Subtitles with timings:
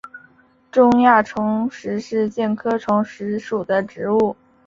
[0.71, 4.35] 中亚虫实是苋科虫实属的植物。